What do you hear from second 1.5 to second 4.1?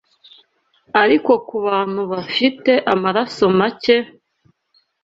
bantu bafite amaraso make,